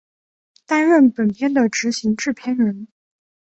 [0.65, 2.87] 担任本片的执行制片人。